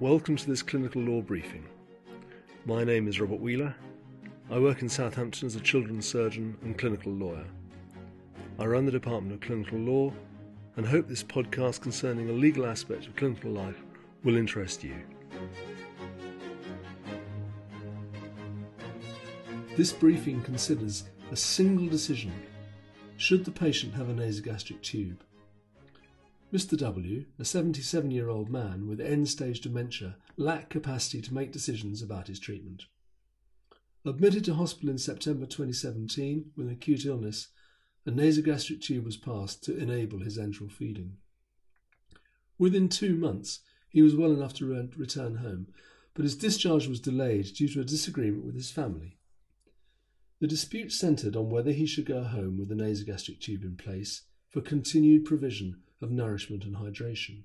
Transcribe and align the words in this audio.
Welcome 0.00 0.36
to 0.36 0.46
this 0.46 0.62
clinical 0.62 1.02
law 1.02 1.22
briefing. 1.22 1.66
My 2.66 2.84
name 2.84 3.08
is 3.08 3.20
Robert 3.20 3.40
Wheeler. 3.40 3.74
I 4.48 4.60
work 4.60 4.80
in 4.80 4.88
Southampton 4.88 5.46
as 5.46 5.56
a 5.56 5.60
children's 5.60 6.06
surgeon 6.06 6.56
and 6.62 6.78
clinical 6.78 7.10
lawyer. 7.10 7.44
I 8.60 8.66
run 8.66 8.86
the 8.86 8.92
Department 8.92 9.34
of 9.34 9.40
Clinical 9.40 9.76
Law 9.76 10.12
and 10.76 10.86
hope 10.86 11.08
this 11.08 11.24
podcast 11.24 11.80
concerning 11.80 12.30
a 12.30 12.32
legal 12.32 12.64
aspect 12.64 13.08
of 13.08 13.16
clinical 13.16 13.50
life 13.50 13.82
will 14.22 14.36
interest 14.36 14.84
you. 14.84 14.94
This 19.76 19.92
briefing 19.92 20.42
considers 20.42 21.08
a 21.32 21.36
single 21.36 21.88
decision 21.88 22.32
should 23.16 23.44
the 23.44 23.50
patient 23.50 23.94
have 23.94 24.08
a 24.08 24.14
nasogastric 24.14 24.80
tube? 24.80 25.24
Mr. 26.50 26.78
W., 26.78 27.26
a 27.38 27.44
77 27.44 28.10
year 28.10 28.30
old 28.30 28.48
man 28.48 28.86
with 28.86 29.02
end 29.02 29.28
stage 29.28 29.60
dementia, 29.60 30.16
lacked 30.38 30.70
capacity 30.70 31.20
to 31.20 31.34
make 31.34 31.52
decisions 31.52 32.00
about 32.00 32.28
his 32.28 32.40
treatment. 32.40 32.86
Admitted 34.06 34.46
to 34.46 34.54
hospital 34.54 34.88
in 34.88 34.96
September 34.96 35.44
2017 35.44 36.52
with 36.56 36.66
an 36.66 36.72
acute 36.72 37.04
illness, 37.04 37.48
a 38.06 38.10
nasogastric 38.10 38.80
tube 38.80 39.04
was 39.04 39.18
passed 39.18 39.62
to 39.62 39.76
enable 39.76 40.20
his 40.20 40.38
enteral 40.38 40.72
feeding. 40.72 41.18
Within 42.56 42.88
two 42.88 43.14
months, 43.14 43.60
he 43.90 44.00
was 44.00 44.16
well 44.16 44.32
enough 44.32 44.54
to 44.54 44.66
re- 44.66 44.88
return 44.96 45.36
home, 45.36 45.66
but 46.14 46.24
his 46.24 46.34
discharge 46.34 46.86
was 46.86 46.98
delayed 46.98 47.44
due 47.54 47.68
to 47.68 47.82
a 47.82 47.84
disagreement 47.84 48.46
with 48.46 48.54
his 48.54 48.70
family. 48.70 49.18
The 50.40 50.46
dispute 50.46 50.92
centred 50.92 51.36
on 51.36 51.50
whether 51.50 51.72
he 51.72 51.84
should 51.84 52.06
go 52.06 52.22
home 52.22 52.56
with 52.56 52.70
the 52.70 52.74
nasogastric 52.74 53.40
tube 53.40 53.64
in 53.64 53.76
place 53.76 54.22
for 54.48 54.62
continued 54.62 55.26
provision 55.26 55.82
of 56.00 56.10
nourishment 56.10 56.64
and 56.64 56.76
hydration. 56.76 57.44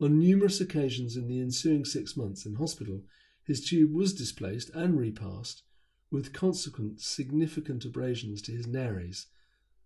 On 0.00 0.18
numerous 0.18 0.60
occasions 0.60 1.16
in 1.16 1.28
the 1.28 1.40
ensuing 1.40 1.84
six 1.84 2.16
months 2.16 2.46
in 2.46 2.54
hospital, 2.54 3.02
his 3.44 3.64
tube 3.64 3.92
was 3.92 4.14
displaced 4.14 4.70
and 4.70 4.98
repassed, 4.98 5.62
with 6.10 6.32
consequent 6.32 7.00
significant 7.00 7.84
abrasions 7.84 8.40
to 8.42 8.52
his 8.52 8.66
nares, 8.66 9.26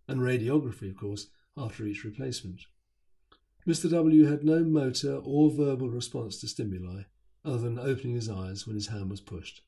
and 0.07 0.21
radiography, 0.21 0.91
of 0.91 0.97
course, 0.97 1.29
after 1.57 1.87
each 1.87 2.05
replacement. 2.05 2.61
Mr. 3.67 3.91
W 3.91 4.27
had 4.27 4.45
no 4.45 4.63
motor 4.63 5.17
or 5.25 5.51
verbal 5.51 5.89
response 5.89 6.39
to 6.41 6.49
stimuli, 6.49 7.03
other 7.45 7.59
than 7.59 7.79
opening 7.79 8.15
his 8.15 8.29
eyes 8.29 8.67
when 8.67 8.77
his 8.77 8.89
hand 8.89 9.11
was 9.11 9.21
pushed. 9.21 9.63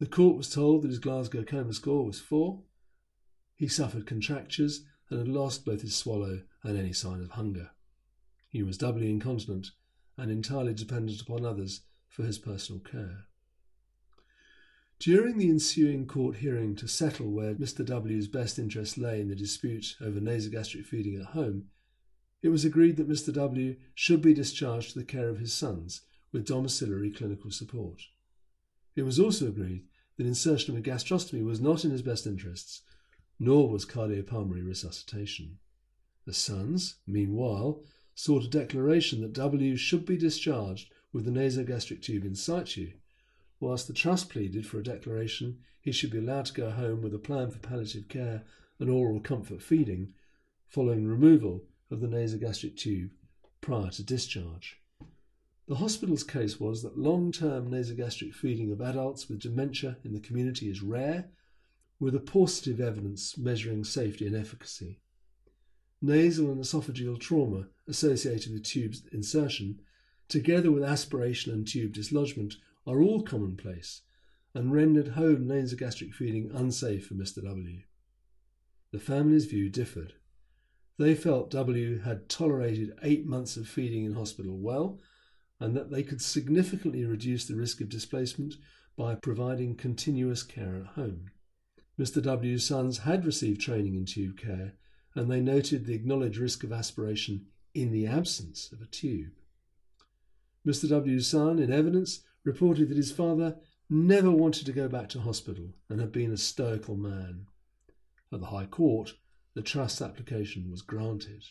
The 0.00 0.06
court 0.06 0.36
was 0.36 0.50
told 0.50 0.82
that 0.82 0.90
his 0.90 0.98
Glasgow 0.98 1.44
coma 1.44 1.72
score 1.72 2.04
was 2.04 2.20
four. 2.20 2.62
He 3.54 3.68
suffered 3.68 4.06
contractures 4.06 4.84
and 5.10 5.18
had 5.18 5.28
lost 5.28 5.64
both 5.64 5.82
his 5.82 5.96
swallow 5.96 6.42
and 6.62 6.78
any 6.78 6.92
sign 6.92 7.20
of 7.20 7.30
hunger. 7.30 7.70
He 8.48 8.62
was 8.62 8.78
doubly 8.78 9.10
incontinent 9.10 9.72
and 10.16 10.30
entirely 10.30 10.74
dependent 10.74 11.20
upon 11.20 11.44
others 11.44 11.82
for 12.08 12.24
his 12.24 12.38
personal 12.38 12.80
care. 12.80 13.26
During 14.98 15.38
the 15.38 15.48
ensuing 15.48 16.06
court 16.06 16.36
hearing 16.36 16.76
to 16.76 16.86
settle 16.86 17.30
where 17.30 17.54
Mr. 17.54 17.84
W.'s 17.84 18.28
best 18.28 18.58
interest 18.58 18.98
lay 18.98 19.20
in 19.20 19.28
the 19.28 19.34
dispute 19.34 19.96
over 20.00 20.20
nasogastric 20.20 20.84
feeding 20.84 21.16
at 21.16 21.28
home, 21.28 21.68
it 22.42 22.48
was 22.48 22.64
agreed 22.64 22.96
that 22.96 23.08
Mr. 23.08 23.32
W. 23.32 23.76
should 23.94 24.20
be 24.20 24.34
discharged 24.34 24.92
to 24.92 24.98
the 24.98 25.04
care 25.04 25.28
of 25.28 25.38
his 25.38 25.52
sons 25.52 26.02
with 26.32 26.46
domiciliary 26.46 27.10
clinical 27.10 27.50
support. 27.50 28.02
It 28.94 29.02
was 29.02 29.18
also 29.18 29.46
agreed 29.48 29.84
that 30.16 30.26
insertion 30.26 30.74
of 30.74 30.78
a 30.78 30.82
gastrostomy 30.82 31.42
was 31.42 31.60
not 31.60 31.84
in 31.84 31.90
his 31.90 32.02
best 32.02 32.26
interests 32.26 32.82
nor 33.42 33.70
was 33.70 33.86
cardiopulmonary 33.86 34.64
resuscitation. 34.64 35.58
The 36.26 36.34
sons, 36.34 36.96
meanwhile, 37.06 37.82
sought 38.14 38.44
a 38.44 38.48
declaration 38.48 39.22
that 39.22 39.32
W 39.32 39.76
should 39.76 40.04
be 40.04 40.18
discharged 40.18 40.92
with 41.10 41.24
the 41.24 41.30
nasogastric 41.30 42.02
tube 42.02 42.26
in 42.26 42.34
situ, 42.34 42.92
whilst 43.58 43.88
the 43.88 43.94
trust 43.94 44.28
pleaded 44.28 44.66
for 44.66 44.78
a 44.78 44.84
declaration 44.84 45.58
he 45.80 45.90
should 45.90 46.10
be 46.10 46.18
allowed 46.18 46.44
to 46.44 46.52
go 46.52 46.70
home 46.70 47.00
with 47.00 47.14
a 47.14 47.18
plan 47.18 47.50
for 47.50 47.58
palliative 47.58 48.08
care 48.08 48.44
and 48.78 48.90
oral 48.90 49.20
comfort 49.20 49.62
feeding 49.62 50.12
following 50.68 51.06
removal 51.06 51.64
of 51.90 52.00
the 52.00 52.06
nasogastric 52.06 52.76
tube 52.76 53.10
prior 53.62 53.90
to 53.90 54.02
discharge. 54.02 54.76
The 55.66 55.76
hospital's 55.76 56.24
case 56.24 56.60
was 56.60 56.82
that 56.82 56.98
long 56.98 57.32
term 57.32 57.70
nasogastric 57.70 58.34
feeding 58.34 58.70
of 58.70 58.82
adults 58.82 59.28
with 59.28 59.40
dementia 59.40 59.96
in 60.04 60.12
the 60.12 60.20
community 60.20 60.68
is 60.68 60.82
rare 60.82 61.30
with 62.00 62.14
a 62.14 62.20
positive 62.20 62.80
evidence 62.80 63.36
measuring 63.36 63.84
safety 63.84 64.26
and 64.26 64.34
efficacy. 64.34 64.98
Nasal 66.02 66.50
and 66.50 66.60
esophageal 66.60 67.20
trauma 67.20 67.66
associated 67.86 68.52
with 68.52 68.64
tube 68.64 68.94
insertion, 69.12 69.80
together 70.26 70.72
with 70.72 70.82
aspiration 70.82 71.52
and 71.52 71.68
tube 71.68 71.92
dislodgement, 71.92 72.56
are 72.86 73.02
all 73.02 73.22
commonplace 73.22 74.00
and 74.54 74.72
rendered 74.72 75.08
home 75.08 75.46
nasogastric 75.46 76.14
feeding 76.14 76.50
unsafe 76.54 77.06
for 77.06 77.14
Mr. 77.14 77.44
W. 77.44 77.82
The 78.92 78.98
family's 78.98 79.44
view 79.44 79.68
differed. 79.68 80.14
They 80.98 81.14
felt 81.14 81.50
W 81.50 82.00
had 82.00 82.28
tolerated 82.28 82.98
eight 83.02 83.26
months 83.26 83.56
of 83.56 83.68
feeding 83.68 84.04
in 84.04 84.14
hospital 84.14 84.58
well 84.58 84.98
and 85.60 85.76
that 85.76 85.90
they 85.90 86.02
could 86.02 86.22
significantly 86.22 87.04
reduce 87.04 87.46
the 87.46 87.54
risk 87.56 87.80
of 87.82 87.90
displacement 87.90 88.54
by 88.96 89.14
providing 89.14 89.76
continuous 89.76 90.42
care 90.42 90.76
at 90.76 90.94
home. 90.94 91.30
Mr. 92.00 92.22
W.'s 92.22 92.64
sons 92.64 92.96
had 93.00 93.26
received 93.26 93.60
training 93.60 93.94
in 93.94 94.06
tube 94.06 94.38
care, 94.38 94.72
and 95.14 95.30
they 95.30 95.38
noted 95.38 95.84
the 95.84 95.92
acknowledged 95.92 96.38
risk 96.38 96.64
of 96.64 96.72
aspiration 96.72 97.44
in 97.74 97.92
the 97.92 98.06
absence 98.06 98.72
of 98.72 98.80
a 98.80 98.86
tube. 98.86 99.34
Mr. 100.66 100.88
W.'s 100.88 101.26
son, 101.26 101.58
in 101.58 101.70
evidence, 101.70 102.20
reported 102.42 102.88
that 102.88 102.96
his 102.96 103.12
father 103.12 103.58
never 103.90 104.30
wanted 104.30 104.64
to 104.64 104.72
go 104.72 104.88
back 104.88 105.10
to 105.10 105.20
hospital 105.20 105.74
and 105.90 106.00
had 106.00 106.10
been 106.10 106.32
a 106.32 106.38
stoical 106.38 106.96
man. 106.96 107.44
At 108.32 108.40
the 108.40 108.46
High 108.46 108.64
Court, 108.64 109.12
the 109.52 109.60
trust 109.60 110.00
application 110.00 110.70
was 110.70 110.80
granted. 110.80 111.44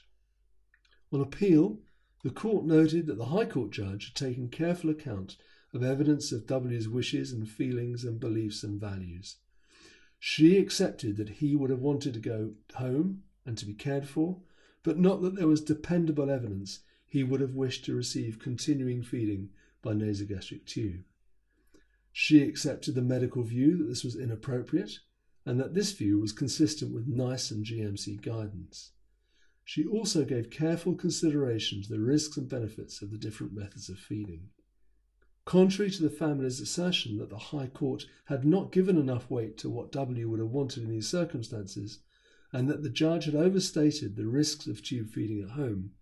On 1.11 1.21
appeal, 1.21 1.77
the 2.23 2.31
court 2.31 2.65
noted 2.65 3.05
that 3.05 3.19
the 3.19 3.25
High 3.25 3.45
Court 3.45 3.69
judge 3.69 4.05
had 4.07 4.15
taken 4.15 4.49
careful 4.49 4.89
account 4.89 5.37
of 5.75 5.83
evidence 5.83 6.31
of 6.31 6.47
W.'s 6.47 6.89
wishes 6.89 7.31
and 7.31 7.47
feelings 7.47 8.03
and 8.03 8.19
beliefs 8.19 8.63
and 8.63 8.81
values. 8.81 9.35
She 10.19 10.57
accepted 10.57 11.15
that 11.17 11.29
he 11.29 11.55
would 11.55 11.69
have 11.69 11.79
wanted 11.79 12.13
to 12.13 12.19
go 12.19 12.55
home 12.75 13.23
and 13.45 13.57
to 13.57 13.65
be 13.65 13.73
cared 13.73 14.07
for, 14.07 14.41
but 14.83 14.99
not 14.99 15.21
that 15.21 15.35
there 15.35 15.47
was 15.47 15.61
dependable 15.61 16.29
evidence 16.29 16.81
he 17.05 17.23
would 17.23 17.41
have 17.41 17.55
wished 17.55 17.85
to 17.85 17.95
receive 17.95 18.37
continuing 18.37 19.01
feeding 19.01 19.49
by 19.81 19.93
nasogastric 19.93 20.65
tube. 20.65 21.03
She 22.11 22.43
accepted 22.43 22.95
the 22.95 23.01
medical 23.01 23.43
view 23.43 23.77
that 23.77 23.85
this 23.85 24.03
was 24.03 24.15
inappropriate 24.15 24.99
and 25.45 25.59
that 25.59 25.73
this 25.73 25.93
view 25.93 26.19
was 26.19 26.33
consistent 26.33 26.93
with 26.93 27.07
NICE 27.07 27.51
and 27.51 27.65
GMC 27.65 28.21
guidance. 28.21 28.91
She 29.63 29.85
also 29.85 30.25
gave 30.25 30.49
careful 30.49 30.95
consideration 30.95 31.81
to 31.81 31.89
the 31.89 31.99
risks 31.99 32.37
and 32.37 32.49
benefits 32.49 33.01
of 33.01 33.11
the 33.11 33.17
different 33.17 33.53
methods 33.53 33.87
of 33.87 33.97
feeding. 33.97 34.49
Contrary 35.49 35.89
to 35.89 36.03
the 36.03 36.11
family's 36.11 36.61
assertion 36.61 37.17
that 37.17 37.31
the 37.31 37.37
High 37.49 37.65
Court 37.65 38.05
had 38.25 38.45
not 38.45 38.71
given 38.71 38.99
enough 38.99 39.31
weight 39.31 39.57
to 39.57 39.67
what 39.67 39.91
W 39.91 40.29
would 40.29 40.39
have 40.39 40.51
wanted 40.51 40.83
in 40.83 40.91
these 40.91 41.09
circumstances, 41.09 42.01
and 42.53 42.69
that 42.69 42.83
the 42.83 42.89
judge 42.91 43.25
had 43.25 43.33
overstated 43.33 44.15
the 44.15 44.27
risks 44.27 44.67
of 44.67 44.83
tube 44.83 45.09
feeding 45.09 45.41
at 45.41 45.49
home, 45.49 45.93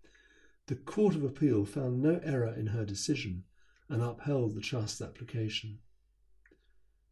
the 0.66 0.74
Court 0.74 1.14
of 1.14 1.24
Appeal 1.24 1.64
found 1.64 2.02
no 2.02 2.20
error 2.22 2.52
in 2.52 2.66
her 2.66 2.84
decision 2.84 3.44
and 3.88 4.02
upheld 4.02 4.54
the 4.54 4.60
trust 4.60 5.00
application. 5.00 5.78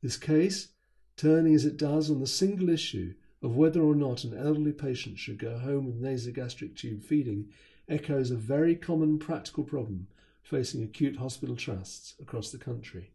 This 0.03 0.19
case, 0.19 0.75
turning 1.17 1.55
as 1.55 1.65
it 1.65 1.79
does 1.79 2.11
on 2.11 2.21
the 2.21 2.27
single 2.27 2.69
issue 2.69 3.15
of 3.41 3.57
whether 3.57 3.81
or 3.81 3.95
not 3.95 4.25
an 4.25 4.37
elderly 4.37 4.73
patient 4.73 5.19
should 5.19 5.39
go 5.39 5.57
home 5.57 5.87
with 5.87 6.03
nasogastric 6.03 6.77
tube 6.77 7.03
feeding, 7.03 7.49
echoes 7.89 8.31
a 8.31 8.37
very 8.37 8.77
common 8.77 9.19
practical 9.19 9.65
problem 9.65 10.09
facing 10.47 10.83
acute 10.83 11.17
hospital 11.17 11.57
trusts 11.57 12.15
across 12.21 12.53
the 12.53 12.59
country. 12.59 13.11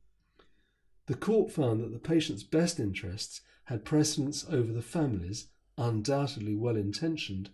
The 1.06 1.16
court 1.16 1.52
found 1.52 1.82
that 1.82 1.94
the 1.94 2.00
patient's 2.00 2.44
best 2.44 2.80
interests 2.80 3.42
had 3.66 3.86
precedence 3.86 4.46
over 4.50 4.74
the 4.74 4.82
family's, 4.82 5.48
undoubtedly 5.78 6.56
well 6.56 6.76
intentioned, 6.76 7.50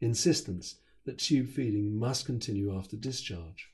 insistence 0.00 0.76
that 1.04 1.18
tube 1.18 1.48
feeding 1.48 1.98
must 1.98 2.24
continue 2.24 2.74
after 2.74 2.96
discharge, 2.96 3.68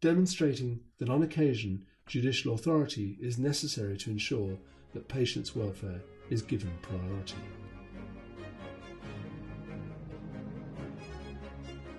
demonstrating 0.00 0.80
that 0.98 1.10
on 1.10 1.22
occasion 1.22 1.84
judicial 2.06 2.54
authority 2.54 3.18
is 3.20 3.36
necessary 3.36 3.96
to 3.96 4.10
ensure 4.10 4.56
that 4.92 5.08
patients' 5.08 5.56
welfare 5.56 6.00
is 6.30 6.40
given 6.40 6.70
priority. 6.82 7.34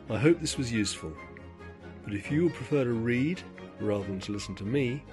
I 0.09 0.17
hope 0.17 0.39
this 0.39 0.57
was 0.57 0.71
useful. 0.71 1.11
But 2.05 2.13
if 2.13 2.31
you 2.31 2.43
would 2.43 2.53
prefer 2.53 2.83
to 2.83 2.93
read 2.93 3.41
rather 3.79 4.05
than 4.05 4.19
to 4.21 4.31
listen 4.31 4.55
to 4.55 4.63
me, 4.63 5.03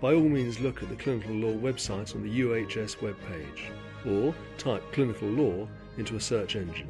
by 0.00 0.14
all 0.14 0.28
means 0.28 0.60
look 0.60 0.82
at 0.82 0.88
the 0.88 0.96
Clinical 0.96 1.34
Law 1.34 1.54
website 1.54 2.14
on 2.14 2.22
the 2.22 2.40
UHS 2.40 2.98
webpage 2.98 3.70
or 4.06 4.34
type 4.56 4.82
Clinical 4.92 5.28
Law 5.28 5.68
into 5.98 6.16
a 6.16 6.20
search 6.20 6.54
engine. 6.54 6.88